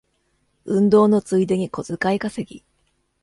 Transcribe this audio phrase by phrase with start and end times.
[0.65, 2.65] 運動のついでに小遣い稼ぎ